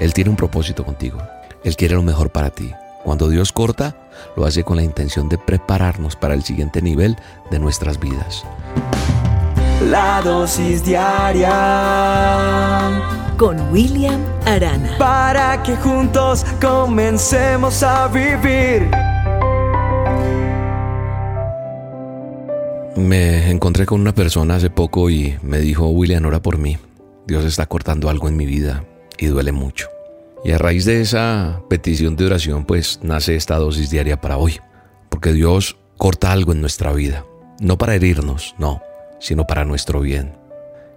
Él 0.00 0.12
tiene 0.14 0.30
un 0.30 0.36
propósito 0.36 0.84
contigo. 0.84 1.18
Él 1.62 1.76
quiere 1.76 1.94
lo 1.94 2.02
mejor 2.02 2.30
para 2.30 2.48
ti. 2.48 2.72
Cuando 3.04 3.28
Dios 3.28 3.52
corta, 3.52 3.94
lo 4.34 4.46
hace 4.46 4.64
con 4.64 4.76
la 4.76 4.82
intención 4.82 5.28
de 5.28 5.36
prepararnos 5.36 6.16
para 6.16 6.32
el 6.32 6.42
siguiente 6.42 6.80
nivel 6.80 7.16
de 7.50 7.58
nuestras 7.58 8.00
vidas. 8.00 8.44
La 9.90 10.22
dosis 10.22 10.82
diaria 10.84 11.52
con 13.36 13.70
William 13.70 14.22
Arana. 14.46 14.96
Para 14.98 15.62
que 15.62 15.76
juntos 15.76 16.46
comencemos 16.60 17.82
a 17.82 18.08
vivir. 18.08 18.90
Me 22.96 23.50
encontré 23.50 23.84
con 23.84 24.00
una 24.00 24.14
persona 24.14 24.54
hace 24.56 24.70
poco 24.70 25.10
y 25.10 25.36
me 25.42 25.58
dijo, 25.58 25.88
William, 25.88 26.24
ora 26.24 26.40
por 26.40 26.56
mí. 26.56 26.78
Dios 27.26 27.44
está 27.44 27.66
cortando 27.66 28.08
algo 28.08 28.28
en 28.28 28.36
mi 28.36 28.46
vida 28.46 28.82
y 29.20 29.26
duele 29.26 29.52
mucho. 29.52 29.88
Y 30.42 30.52
a 30.52 30.58
raíz 30.58 30.86
de 30.86 31.02
esa 31.02 31.60
petición 31.68 32.16
de 32.16 32.26
oración, 32.26 32.64
pues 32.64 32.98
nace 33.02 33.36
esta 33.36 33.56
dosis 33.56 33.90
diaria 33.90 34.20
para 34.20 34.38
hoy. 34.38 34.58
Porque 35.10 35.32
Dios 35.32 35.76
corta 35.98 36.32
algo 36.32 36.52
en 36.52 36.62
nuestra 36.62 36.92
vida. 36.92 37.26
No 37.60 37.76
para 37.76 37.94
herirnos, 37.94 38.54
no, 38.58 38.82
sino 39.20 39.46
para 39.46 39.66
nuestro 39.66 40.00
bien. 40.00 40.32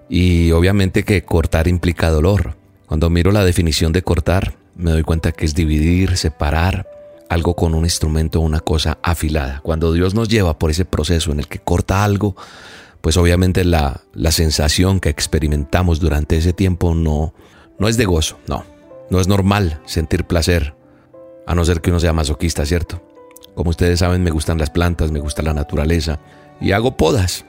Y 0.07 0.51
obviamente 0.51 1.03
que 1.03 1.23
cortar 1.23 1.67
implica 1.67 2.09
dolor. 2.09 2.55
Cuando 2.87 3.09
miro 3.09 3.31
la 3.31 3.43
definición 3.43 3.91
de 3.91 4.01
cortar, 4.01 4.55
me 4.75 4.91
doy 4.91 5.03
cuenta 5.03 5.33
que 5.33 5.45
es 5.45 5.55
dividir, 5.55 6.15
separar, 6.15 6.87
algo 7.29 7.55
con 7.55 7.73
un 7.73 7.83
instrumento, 7.83 8.39
una 8.39 8.59
cosa 8.59 8.97
afilada. 9.01 9.59
Cuando 9.61 9.91
Dios 9.91 10.13
nos 10.13 10.29
lleva 10.29 10.57
por 10.57 10.71
ese 10.71 10.85
proceso 10.85 11.31
en 11.31 11.39
el 11.39 11.47
que 11.47 11.59
corta 11.59 12.03
algo, 12.03 12.35
pues 13.01 13.17
obviamente 13.17 13.65
la, 13.65 14.01
la 14.13 14.31
sensación 14.31 14.99
que 14.99 15.09
experimentamos 15.09 15.99
durante 15.99 16.37
ese 16.37 16.53
tiempo 16.53 16.93
no, 16.93 17.33
no 17.79 17.87
es 17.87 17.97
de 17.97 18.05
gozo, 18.05 18.37
no. 18.47 18.65
No 19.09 19.19
es 19.19 19.27
normal 19.27 19.81
sentir 19.85 20.25
placer, 20.25 20.75
a 21.45 21.55
no 21.55 21.65
ser 21.65 21.81
que 21.81 21.89
uno 21.89 21.99
sea 21.99 22.13
masoquista, 22.13 22.65
¿cierto? 22.65 23.01
Como 23.55 23.69
ustedes 23.69 23.99
saben, 23.99 24.23
me 24.23 24.31
gustan 24.31 24.57
las 24.57 24.69
plantas, 24.69 25.11
me 25.11 25.19
gusta 25.19 25.41
la 25.41 25.53
naturaleza 25.53 26.19
y 26.59 26.71
hago 26.71 26.97
podas. 26.97 27.45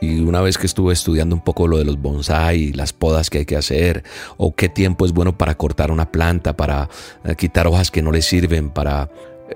Y 0.00 0.20
una 0.20 0.40
vez 0.40 0.58
que 0.58 0.66
estuve 0.66 0.92
estudiando 0.92 1.34
un 1.34 1.42
poco 1.42 1.66
lo 1.66 1.78
de 1.78 1.84
los 1.84 2.00
bonsai, 2.00 2.72
las 2.72 2.92
podas 2.92 3.30
que 3.30 3.38
hay 3.38 3.46
que 3.46 3.56
hacer, 3.56 4.04
o 4.36 4.54
qué 4.54 4.68
tiempo 4.68 5.04
es 5.04 5.12
bueno 5.12 5.36
para 5.36 5.56
cortar 5.56 5.90
una 5.90 6.12
planta, 6.12 6.56
para 6.56 6.88
eh, 7.24 7.34
quitar 7.34 7.66
hojas 7.66 7.90
que 7.90 8.00
no 8.00 8.12
le 8.12 8.22
sirven, 8.22 8.70
para 8.70 9.10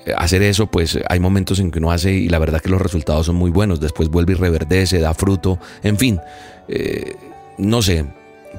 eh, 0.05 0.13
hacer 0.17 0.43
eso, 0.43 0.67
pues 0.67 0.99
hay 1.09 1.21
momentos 1.21 1.61
en 1.61 1.71
que 1.71 1.79
uno 1.79 1.93
hace 1.93 2.13
y 2.13 2.29
la 2.29 2.41
verdad 2.41 2.61
que 2.61 2.71
los 2.71 2.83
resultados 2.83 3.27
son 3.27 3.37
muy 3.37 3.51
buenos. 3.51 3.79
Después 3.79 4.09
vuelve 4.09 4.33
y 4.33 4.37
reverdece, 4.37 4.99
da 4.99 5.15
fruto, 5.15 5.61
en 5.85 5.97
fin, 5.97 6.21
eh, 6.67 7.15
no 7.59 7.81
sé, 7.81 8.05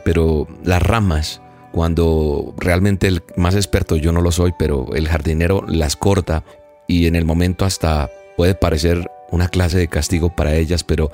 pero 0.06 0.48
las 0.64 0.82
ramas, 0.82 1.42
cuando 1.74 2.54
realmente 2.56 3.08
el 3.08 3.24
más 3.36 3.56
experto 3.56 3.98
yo 3.98 4.12
no 4.12 4.22
lo 4.22 4.32
soy, 4.32 4.54
pero 4.58 4.94
el 4.94 5.08
jardinero 5.08 5.66
las 5.68 5.96
corta 5.96 6.44
y 6.88 7.08
en 7.08 7.16
el 7.16 7.26
momento 7.26 7.66
hasta 7.66 8.12
puede 8.38 8.54
parecer 8.54 9.10
una 9.32 9.50
clase 9.50 9.80
de 9.80 9.88
castigo 9.88 10.30
para 10.36 10.54
ellas, 10.54 10.84
pero 10.84 11.12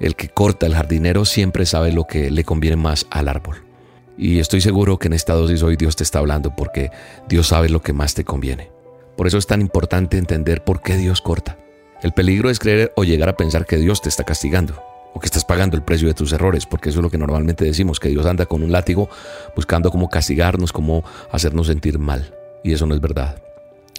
el 0.00 0.14
que 0.14 0.28
corta 0.28 0.66
el 0.66 0.74
jardinero 0.74 1.24
siempre 1.24 1.64
sabe 1.64 1.90
lo 1.90 2.04
que 2.04 2.30
le 2.30 2.44
conviene 2.44 2.76
más 2.76 3.06
al 3.10 3.28
árbol. 3.28 3.64
Y 4.18 4.40
estoy 4.40 4.60
seguro 4.60 4.98
que 4.98 5.08
en 5.08 5.14
esta 5.14 5.32
dosis 5.32 5.62
hoy 5.62 5.76
Dios 5.76 5.96
te 5.96 6.02
está 6.04 6.18
hablando 6.18 6.54
porque 6.54 6.90
Dios 7.26 7.46
sabe 7.46 7.70
lo 7.70 7.80
que 7.80 7.94
más 7.94 8.12
te 8.12 8.24
conviene. 8.24 8.70
Por 9.16 9.26
eso 9.26 9.38
es 9.38 9.46
tan 9.46 9.62
importante 9.62 10.18
entender 10.18 10.62
por 10.64 10.82
qué 10.82 10.98
Dios 10.98 11.22
corta. 11.22 11.56
El 12.02 12.12
peligro 12.12 12.50
es 12.50 12.58
creer 12.58 12.92
o 12.94 13.04
llegar 13.04 13.30
a 13.30 13.38
pensar 13.38 13.64
que 13.64 13.78
Dios 13.78 14.02
te 14.02 14.10
está 14.10 14.24
castigando 14.24 14.82
o 15.14 15.20
que 15.20 15.26
estás 15.26 15.44
pagando 15.44 15.76
el 15.76 15.82
precio 15.82 16.08
de 16.08 16.14
tus 16.14 16.32
errores, 16.32 16.66
porque 16.66 16.90
eso 16.90 16.98
es 16.98 17.02
lo 17.02 17.10
que 17.10 17.18
normalmente 17.18 17.64
decimos, 17.64 18.00
que 18.00 18.08
Dios 18.08 18.26
anda 18.26 18.46
con 18.46 18.62
un 18.62 18.72
látigo 18.72 19.08
buscando 19.56 19.90
cómo 19.90 20.10
castigarnos, 20.10 20.72
cómo 20.72 21.04
hacernos 21.30 21.68
sentir 21.68 21.98
mal. 21.98 22.34
Y 22.62 22.72
eso 22.72 22.86
no 22.86 22.94
es 22.94 23.00
verdad. 23.00 23.42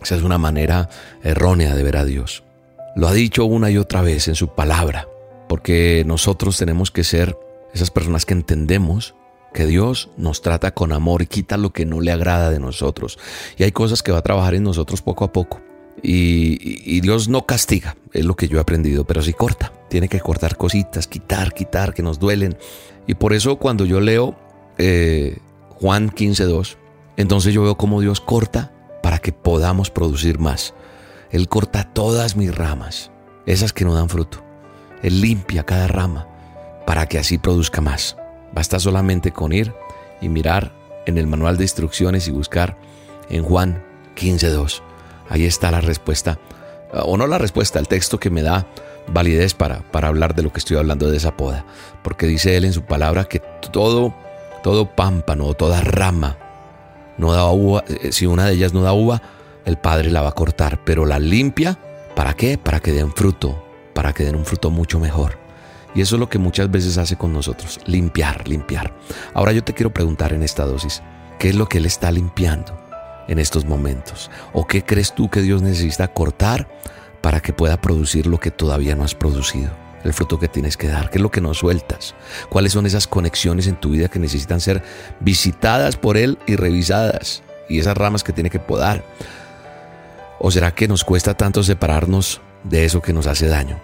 Esa 0.02 0.16
es 0.16 0.24
una 0.24 0.38
manera 0.38 0.90
errónea 1.24 1.74
de 1.74 1.84
ver 1.84 1.98
a 1.98 2.06
Dios. 2.06 2.44
Lo 2.96 3.08
ha 3.08 3.14
dicho 3.14 3.46
una 3.46 3.72
y 3.72 3.78
otra 3.78 4.02
vez 4.02 4.28
en 4.28 4.36
su 4.36 4.50
palabra 4.50 5.08
porque 5.48 6.04
nosotros 6.06 6.58
tenemos 6.58 6.92
que 6.92 7.04
ser 7.04 7.38
esas 7.74 7.92
personas 7.92 8.25
que 8.25 8.34
entendemos 8.34 9.16
que 9.54 9.66
Dios 9.66 10.09
nos 10.18 10.42
trata 10.42 10.74
con 10.74 10.92
amor 10.92 11.22
y 11.22 11.28
quita 11.28 11.58
lo 11.58 11.72
que 11.72 11.86
no 11.86 12.02
le 12.02 12.12
agrada 12.12 12.50
de 12.50 12.59
nosotros. 12.59 13.18
Y 13.58 13.64
hay 13.64 13.72
cosas 13.72 14.04
que 14.04 14.12
va 14.12 14.18
a 14.18 14.24
trabajar 14.24 14.56
en 14.56 14.64
nosotros 14.64 15.02
poco 15.02 15.24
a 15.24 15.31
poco. 15.31 15.62
Y, 16.04 17.00
Dios 17.00 17.30
no 17.30 17.46
castiga, 17.46 17.96
es 18.12 18.25
lo 18.25 18.36
que 18.36 18.50
yo 18.50 18.58
he 18.58 18.62
aprendido, 18.62 19.06
pero 19.06 19.22
sí 19.22 19.31
corta. 19.31 19.72
Tiene 19.90 20.07
que 20.07 20.19
cortar 20.19 20.57
cositas, 20.57 21.07
quitar, 21.07 21.53
quitar, 21.53 21.94
que 21.94 22.03
nos 22.03 22.19
duelen. 22.19 22.57
Y 23.07 23.16
por 23.16 23.34
eso 23.34 23.57
cuando 23.57 23.85
yo 23.85 24.00
leo 24.00 24.35
eh, 24.78 25.38
Juan 25.69 26.09
15.2, 26.09 26.78
entonces 27.18 27.53
yo 27.53 27.63
veo 27.63 27.78
cómo 27.78 28.01
Dios 28.01 28.19
corta 28.19 28.72
para 29.01 29.19
que 29.19 29.31
podamos 29.31 29.90
producir 29.90 30.40
más. 30.40 30.74
Él 31.31 31.47
corta 31.47 31.84
todas 31.84 32.35
mis 32.35 32.53
ramas, 32.53 33.12
esas 33.45 33.74
que 33.74 33.85
no 33.85 33.94
dan 33.94 34.09
fruto. 34.09 34.44
Él 35.03 35.22
limpia 35.22 35.63
cada 35.63 35.88
rama 35.88 36.28
para 36.85 37.07
que 37.07 37.19
así 37.19 37.38
produzca 37.38 37.81
más. 37.81 38.18
Basta 38.53 38.79
solamente 38.79 39.31
con 39.31 39.51
ir 39.51 39.74
y 40.22 40.29
mirar 40.29 40.74
en 41.06 41.18
el 41.18 41.28
manual 41.28 41.57
de 41.57 41.63
instrucciones 41.63 42.28
y 42.28 42.31
buscar 42.31 42.78
en 43.29 43.44
Juan 43.44 43.84
15.2. 44.16 44.81
Ahí 45.29 45.45
está 45.45 45.72
la 45.72 45.81
respuesta, 45.81 46.40
o 46.94 47.18
no 47.18 47.28
la 47.28 47.38
respuesta, 47.38 47.79
el 47.79 47.88
texto 47.88 48.19
que 48.19 48.29
me 48.29 48.41
da 48.41 48.68
validez 49.08 49.54
para, 49.54 49.80
para 49.92 50.08
hablar 50.08 50.36
de 50.36 50.44
lo 50.44 50.52
que 50.52 50.60
estoy 50.60 50.78
hablando 50.78 51.10
de 51.10 51.18
esa 51.18 51.36
poda. 51.36 51.66
Porque 52.04 52.28
dice 52.28 52.58
él 52.58 52.66
en 52.66 52.74
su 52.74 52.84
palabra 52.84 53.26
que 53.26 53.40
todo, 53.72 54.14
todo 54.64 54.96
pámpano, 54.96 55.54
toda 55.54 55.82
rama, 55.82 56.38
no 57.18 57.32
da 57.32 57.50
uva, 57.50 57.84
eh, 57.88 58.12
si 58.12 58.26
una 58.26 58.46
de 58.46 58.54
ellas 58.54 58.74
no 58.74 58.82
da 58.82 58.94
uva, 58.94 59.22
el 59.66 59.78
Padre 59.78 60.12
la 60.12 60.22
va 60.22 60.30
a 60.30 60.34
cortar, 60.34 60.84
pero 60.84 61.06
la 61.06 61.20
limpia, 61.20 61.78
¿para 62.16 62.34
qué? 62.34 62.58
Para 62.58 62.80
que 62.80 62.92
den 62.92 63.12
fruto, 63.12 63.64
para 63.94 64.14
que 64.14 64.24
den 64.24 64.36
un 64.36 64.46
fruto 64.46 64.70
mucho 64.70 65.00
mejor. 65.00 65.38
Y 65.96 66.02
eso 66.02 66.18
es 66.18 66.20
lo 66.20 66.30
que 66.30 66.38
muchas 66.38 66.70
veces 66.70 66.98
hace 66.98 67.16
con 67.16 67.32
nosotros, 67.34 67.80
limpiar, 67.86 68.48
limpiar. 68.48 68.94
Ahora 69.34 69.54
yo 69.54 69.64
te 69.64 69.74
quiero 69.74 69.94
preguntar 69.94 70.34
en 70.34 70.44
esta 70.44 70.66
dosis, 70.66 71.02
¿qué 71.40 71.50
es 71.50 71.56
lo 71.56 71.68
que 71.68 71.78
Él 71.78 71.86
está 71.86 72.12
limpiando 72.12 72.78
en 73.28 73.40
estos 73.40 73.66
momentos? 73.66 74.30
¿O 74.52 74.68
qué 74.68 74.84
crees 74.84 75.16
tú 75.16 75.30
que 75.30 75.42
Dios 75.42 75.62
necesita 75.62 76.10
cortar 76.10 76.68
para 77.25 77.40
que 77.40 77.53
pueda 77.53 77.81
producir 77.81 78.28
lo 78.28 78.40
que 78.40 78.52
todavía 78.52 78.94
no 78.94 79.03
has 79.03 79.16
producido? 79.16 79.72
El 80.03 80.13
fruto 80.13 80.38
que 80.38 80.47
tienes 80.47 80.78
que 80.78 80.90
dar, 80.90 81.09
qué 81.09 81.18
es 81.18 81.24
lo 81.24 81.31
que 81.31 81.41
no 81.41 81.56
sueltas, 81.56 82.13
cuáles 82.52 82.74
son 82.74 82.86
esas 82.86 83.08
conexiones 83.08 83.66
en 83.66 83.78
tu 83.78 83.90
vida 83.90 84.09
que 84.09 84.19
necesitan 84.19 84.62
ser 84.62 84.84
visitadas 85.22 85.97
por 85.97 86.18
Él 86.18 86.38
y 86.46 86.56
revisadas, 86.56 87.41
y 87.68 87.80
esas 87.80 87.97
ramas 87.97 88.24
que 88.24 88.31
tiene 88.31 88.52
que 88.52 88.59
podar. 88.59 89.03
¿O 90.38 90.52
será 90.52 90.75
que 90.75 90.88
nos 90.88 91.03
cuesta 91.03 91.34
tanto 91.34 91.63
separarnos 91.63 92.41
de 92.63 92.86
eso 92.86 93.02
que 93.02 93.12
nos 93.12 93.25
hace 93.25 93.47
daño. 93.47 93.80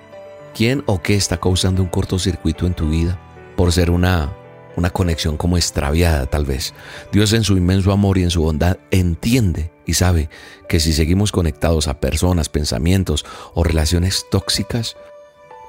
¿Quién 0.53 0.83
o 0.85 1.01
qué 1.01 1.15
está 1.15 1.37
causando 1.37 1.81
un 1.81 1.89
cortocircuito 1.89 2.67
en 2.67 2.75
tu 2.75 2.89
vida 2.89 3.17
por 3.55 3.71
ser 3.71 3.89
una, 3.89 4.31
una 4.75 4.91
conexión 4.91 5.35
como 5.35 5.57
extraviada 5.57 6.27
tal 6.27 6.45
vez? 6.45 6.75
Dios 7.11 7.33
en 7.33 7.43
su 7.43 7.57
inmenso 7.57 7.91
amor 7.91 8.19
y 8.19 8.23
en 8.23 8.29
su 8.29 8.43
bondad 8.43 8.77
entiende 8.91 9.71
y 9.91 9.93
sabe 9.93 10.29
que 10.69 10.79
si 10.79 10.93
seguimos 10.93 11.33
conectados 11.33 11.89
a 11.89 11.99
personas, 11.99 12.47
pensamientos 12.47 13.25
o 13.53 13.65
relaciones 13.65 14.25
tóxicas, 14.31 14.95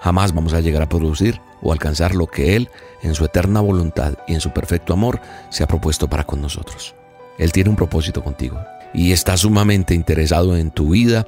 jamás 0.00 0.32
vamos 0.32 0.52
a 0.54 0.60
llegar 0.60 0.80
a 0.80 0.88
producir 0.88 1.40
o 1.60 1.72
alcanzar 1.72 2.14
lo 2.14 2.28
que 2.28 2.54
Él, 2.54 2.70
en 3.02 3.16
su 3.16 3.24
eterna 3.24 3.60
voluntad 3.60 4.18
y 4.28 4.34
en 4.34 4.40
su 4.40 4.52
perfecto 4.52 4.92
amor, 4.92 5.20
se 5.50 5.64
ha 5.64 5.66
propuesto 5.66 6.08
para 6.08 6.22
con 6.24 6.40
nosotros. 6.40 6.94
Él 7.36 7.50
tiene 7.50 7.70
un 7.70 7.76
propósito 7.76 8.22
contigo 8.22 8.60
y 8.94 9.10
está 9.10 9.36
sumamente 9.36 9.92
interesado 9.92 10.56
en 10.56 10.70
tu 10.70 10.90
vida. 10.90 11.26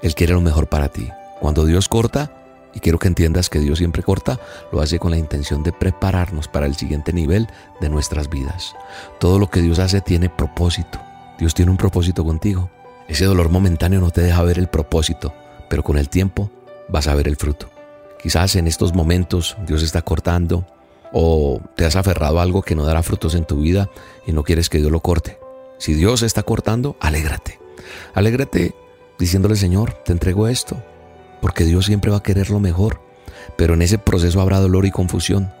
Él 0.00 0.14
quiere 0.14 0.34
lo 0.34 0.40
mejor 0.40 0.68
para 0.68 0.88
ti. 0.88 1.08
Cuando 1.40 1.64
Dios 1.64 1.88
corta, 1.88 2.30
y 2.72 2.78
quiero 2.78 3.00
que 3.00 3.08
entiendas 3.08 3.50
que 3.50 3.58
Dios 3.58 3.78
siempre 3.78 4.04
corta, 4.04 4.38
lo 4.70 4.80
hace 4.80 5.00
con 5.00 5.10
la 5.10 5.18
intención 5.18 5.64
de 5.64 5.72
prepararnos 5.72 6.46
para 6.46 6.66
el 6.66 6.76
siguiente 6.76 7.12
nivel 7.12 7.48
de 7.80 7.88
nuestras 7.88 8.30
vidas. 8.30 8.76
Todo 9.18 9.40
lo 9.40 9.50
que 9.50 9.60
Dios 9.60 9.80
hace 9.80 10.00
tiene 10.00 10.28
propósito. 10.28 11.00
Dios 11.38 11.54
tiene 11.54 11.70
un 11.70 11.76
propósito 11.76 12.24
contigo. 12.24 12.70
Ese 13.06 13.24
dolor 13.24 13.48
momentáneo 13.48 14.00
no 14.00 14.10
te 14.10 14.20
deja 14.20 14.42
ver 14.42 14.58
el 14.58 14.68
propósito, 14.68 15.32
pero 15.70 15.82
con 15.82 15.96
el 15.96 16.08
tiempo 16.08 16.50
vas 16.88 17.06
a 17.06 17.14
ver 17.14 17.28
el 17.28 17.36
fruto. 17.36 17.70
Quizás 18.20 18.56
en 18.56 18.66
estos 18.66 18.94
momentos 18.94 19.56
Dios 19.66 19.82
está 19.82 20.02
cortando 20.02 20.66
o 21.12 21.60
te 21.76 21.84
has 21.86 21.96
aferrado 21.96 22.40
a 22.40 22.42
algo 22.42 22.62
que 22.62 22.74
no 22.74 22.84
dará 22.84 23.02
frutos 23.02 23.34
en 23.34 23.44
tu 23.44 23.60
vida 23.60 23.88
y 24.26 24.32
no 24.32 24.42
quieres 24.42 24.68
que 24.68 24.78
Dios 24.78 24.90
lo 24.90 25.00
corte. 25.00 25.38
Si 25.78 25.94
Dios 25.94 26.22
está 26.22 26.42
cortando, 26.42 26.96
alégrate. 27.00 27.60
Alégrate 28.14 28.74
diciéndole, 29.18 29.56
Señor, 29.56 29.92
te 30.04 30.12
entrego 30.12 30.48
esto 30.48 30.82
porque 31.40 31.64
Dios 31.64 31.86
siempre 31.86 32.10
va 32.10 32.18
a 32.18 32.22
querer 32.22 32.50
lo 32.50 32.58
mejor, 32.58 33.00
pero 33.56 33.74
en 33.74 33.82
ese 33.82 33.98
proceso 33.98 34.40
habrá 34.40 34.58
dolor 34.58 34.86
y 34.86 34.90
confusión. 34.90 35.52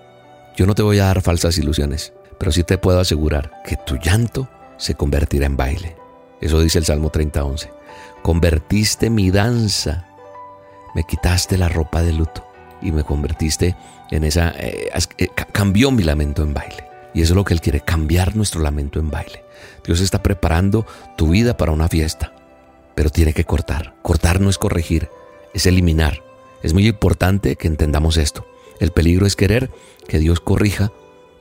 Yo 0.56 0.66
no 0.66 0.74
te 0.74 0.82
voy 0.82 0.98
a 0.98 1.04
dar 1.04 1.22
falsas 1.22 1.56
ilusiones, 1.56 2.12
pero 2.38 2.50
sí 2.50 2.64
te 2.64 2.78
puedo 2.78 2.98
asegurar 2.98 3.52
que 3.64 3.76
tu 3.76 3.96
llanto 3.96 4.48
se 4.78 4.94
convertirá 4.94 5.46
en 5.46 5.56
baile. 5.56 5.96
Eso 6.40 6.60
dice 6.60 6.78
el 6.78 6.84
Salmo 6.84 7.10
30:11. 7.10 7.70
Convertiste 8.22 9.10
mi 9.10 9.30
danza, 9.30 10.06
me 10.94 11.04
quitaste 11.04 11.58
la 11.58 11.68
ropa 11.68 12.02
de 12.02 12.12
luto 12.12 12.44
y 12.80 12.92
me 12.92 13.04
convertiste 13.04 13.76
en 14.10 14.24
esa, 14.24 14.50
eh, 14.56 14.90
eh, 15.18 15.28
cambió 15.52 15.90
mi 15.90 16.02
lamento 16.02 16.42
en 16.42 16.54
baile. 16.54 16.84
Y 17.14 17.22
eso 17.22 17.32
es 17.32 17.36
lo 17.36 17.44
que 17.44 17.54
Él 17.54 17.60
quiere, 17.60 17.80
cambiar 17.80 18.36
nuestro 18.36 18.60
lamento 18.60 19.00
en 19.00 19.10
baile. 19.10 19.44
Dios 19.84 20.00
está 20.00 20.22
preparando 20.22 20.86
tu 21.16 21.28
vida 21.28 21.56
para 21.56 21.72
una 21.72 21.88
fiesta, 21.88 22.32
pero 22.94 23.10
tiene 23.10 23.32
que 23.32 23.44
cortar. 23.44 23.94
Cortar 24.02 24.40
no 24.40 24.50
es 24.50 24.58
corregir, 24.58 25.08
es 25.54 25.66
eliminar. 25.66 26.22
Es 26.62 26.74
muy 26.74 26.86
importante 26.86 27.56
que 27.56 27.68
entendamos 27.68 28.16
esto. 28.16 28.46
El 28.80 28.92
peligro 28.92 29.26
es 29.26 29.36
querer 29.36 29.70
que 30.06 30.18
Dios 30.18 30.40
corrija, 30.40 30.92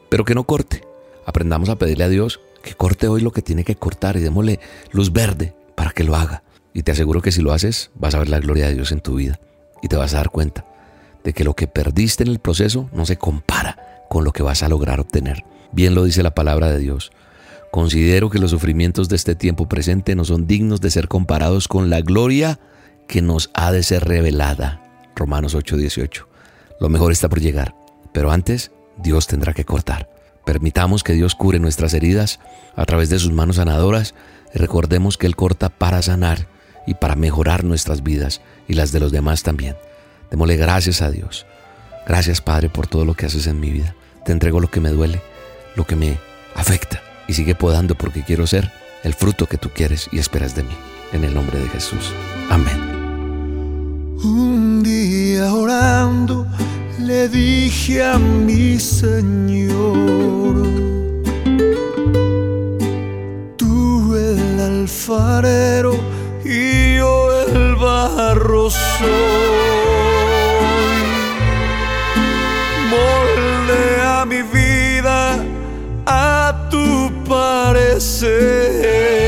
pero 0.10 0.26
que 0.26 0.36
no 0.36 0.46
corte. 0.46 0.84
Aprendamos 1.26 1.70
a 1.70 1.76
pedirle 1.76 2.06
a 2.06 2.10
Dios 2.10 2.40
que 2.64 2.74
corte 2.74 3.08
hoy 3.08 3.22
lo 3.22 3.32
que 3.32 3.42
tiene 3.42 3.64
que 3.64 3.76
cortar 3.76 4.18
y 4.18 4.22
démosle 4.22 4.60
luz 4.92 5.12
verde 5.12 5.56
para 5.76 5.92
que 5.92 6.04
lo 6.04 6.16
haga. 6.16 6.44
Y 6.74 6.84
te 6.84 6.92
aseguro 6.92 7.22
que 7.22 7.32
si 7.32 7.42
lo 7.42 7.54
haces, 7.54 7.92
vas 7.96 8.16
a 8.16 8.20
ver 8.20 8.30
la 8.30 8.40
gloria 8.40 8.68
de 8.68 8.76
Dios 8.76 8.92
en 8.92 9.02
tu 9.02 9.16
vida 9.16 9.40
y 9.82 9.88
te 9.88 9.96
vas 9.96 10.14
a 10.14 10.18
dar 10.18 10.30
cuenta 10.30 10.66
de 11.24 11.34
que 11.34 11.44
lo 11.44 11.56
que 11.56 11.68
perdiste 11.68 12.24
en 12.24 12.30
el 12.30 12.40
proceso 12.40 12.90
no 12.94 13.06
se 13.06 13.18
compara 13.18 14.06
con 14.10 14.24
lo 14.24 14.32
que 14.32 14.44
vas 14.44 14.64
a 14.64 14.70
lograr 14.70 15.00
obtener. 15.00 15.44
Bien 15.72 15.96
lo 15.96 16.04
dice 16.04 16.24
la 16.24 16.36
palabra 16.36 16.72
de 16.72 16.80
Dios. 16.80 17.12
Considero 17.72 18.30
que 18.30 18.40
los 18.40 18.52
sufrimientos 18.52 19.10
de 19.10 19.18
este 19.18 19.36
tiempo 19.36 19.68
presente 19.68 20.16
no 20.16 20.24
son 20.24 20.48
dignos 20.48 20.82
de 20.82 20.90
ser 20.90 21.08
comparados 21.08 21.68
con 21.68 21.90
la 21.90 22.02
gloria 22.02 22.60
que 23.08 23.22
nos 23.22 23.50
ha 23.54 23.72
de 23.72 23.84
ser 23.84 24.06
revelada. 24.06 24.82
Romanos 25.16 25.56
8:18. 25.56 26.28
Lo 26.80 26.90
mejor 26.90 27.12
está 27.12 27.28
por 27.28 27.42
llegar, 27.42 27.76
pero 28.14 28.32
antes 28.32 28.72
Dios 28.98 29.28
tendrá 29.28 29.54
que 29.54 29.66
cortar. 29.66 30.10
Permitamos 30.48 31.04
que 31.04 31.12
Dios 31.12 31.36
cure 31.36 31.60
nuestras 31.60 31.94
heridas 31.94 32.40
a 32.78 32.86
través 32.86 33.10
de 33.10 33.20
sus 33.20 33.34
manos 33.34 33.58
sanadoras 33.58 34.16
y 34.56 34.58
recordemos 34.60 35.18
que 35.18 35.28
Él 35.28 35.36
corta 35.36 35.68
para 35.68 36.02
sanar 36.02 36.48
y 36.88 36.94
para 36.94 37.18
mejorar 37.18 37.66
nuestras 37.66 38.02
vidas 38.02 38.40
y 38.66 38.76
las 38.76 38.94
de 38.94 39.02
los 39.02 39.12
demás 39.12 39.44
también. 39.44 39.76
Démosle 40.32 40.56
gracias 40.56 41.02
a 41.02 41.12
Dios. 41.12 41.46
Gracias 42.08 42.40
Padre 42.40 42.70
por 42.70 42.88
todo 42.88 43.04
lo 43.04 43.14
que 43.14 43.26
haces 43.26 43.46
en 43.46 43.60
mi 43.60 43.72
vida. 43.72 43.94
Te 44.24 44.32
entrego 44.32 44.62
lo 44.62 44.72
que 44.72 44.80
me 44.80 44.88
duele, 44.88 45.22
lo 45.76 45.86
que 45.86 45.98
me 45.98 46.18
afecta 46.56 47.02
y 47.28 47.34
sigue 47.34 47.54
podando 47.54 47.96
porque 47.96 48.24
quiero 48.24 48.48
ser 48.48 48.72
el 49.04 49.14
fruto 49.16 49.48
que 49.48 49.58
tú 49.58 49.72
quieres 49.76 50.08
y 50.14 50.20
esperas 50.20 50.56
de 50.56 50.64
mí. 50.64 50.78
En 51.12 51.26
el 51.26 51.34
nombre 51.34 51.60
de 51.60 51.68
Jesús. 51.68 52.14
Amén. 52.50 52.80
Un 54.24 54.82
día 54.82 55.54
orando 55.54 56.48
le 57.00 57.30
dije 57.30 58.04
a 58.04 58.18
mi 58.18 58.80
Señor, 58.80 60.56
tú 63.56 64.16
el 64.16 64.60
alfarero 64.60 65.96
y 66.44 66.98
yo 66.98 67.30
el 67.46 67.76
barro 67.76 68.70
soy. 68.70 69.08
Moldea 72.90 74.26
mi 74.26 74.42
vida 74.42 75.38
a 76.06 76.68
tu 76.72 77.12
parecer. 77.28 79.27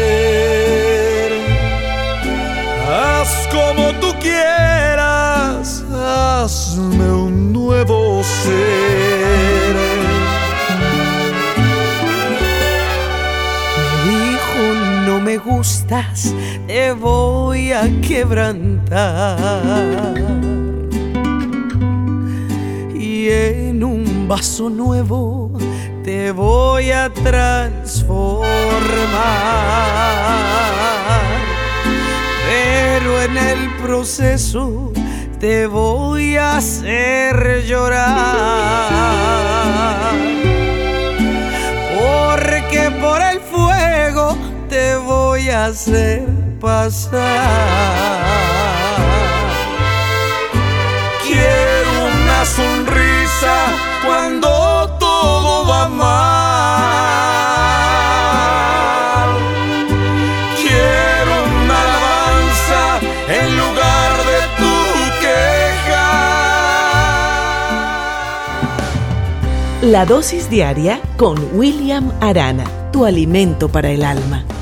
Te 16.67 16.91
voy 16.93 17.71
a 17.71 17.89
quebrantar. 18.01 19.37
Y 22.93 23.29
en 23.29 23.83
un 23.83 24.27
vaso 24.27 24.69
nuevo 24.69 25.51
te 26.03 26.31
voy 26.31 26.91
a 26.91 27.09
transformar. 27.13 28.49
Pero 32.47 33.21
en 33.21 33.37
el 33.37 33.75
proceso 33.83 34.91
te 35.39 35.67
voy 35.67 36.35
a 36.35 36.57
hacer 36.57 37.63
llorar. 37.65 38.18
Hacer 45.69 46.25
pasar. 46.59 47.21
Quiero 51.23 51.91
una 52.07 52.43
sonrisa 52.45 53.55
cuando 54.05 54.49
todo 54.99 55.67
va 55.67 55.89
mal. 55.89 56.09
Quiero 60.59 61.33
una 61.63 61.75
alabanza 61.85 62.81
en 63.27 63.47
lugar 63.61 64.11
de 64.29 64.39
tu 64.59 64.75
queja. 65.21 66.09
La 69.83 70.05
dosis 70.05 70.49
diaria 70.49 70.99
con 71.15 71.37
William 71.53 72.11
Arana, 72.21 72.65
tu 72.91 73.05
alimento 73.05 73.69
para 73.69 73.91
el 73.91 74.03
alma. 74.03 74.43